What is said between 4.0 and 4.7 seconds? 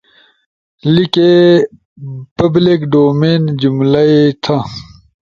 ئی تھا